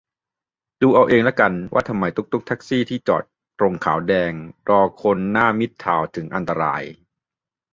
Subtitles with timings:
[0.81, 3.23] ดูเอาเองละกัน ที่ว่าทำไมตุ๊กตุ๊ก แท็กซี่ ที่จอด
[3.59, 4.33] ตรงขาว-แดง
[4.69, 6.83] รอคนหน้ามิตรทาวน์ถึงอันตราย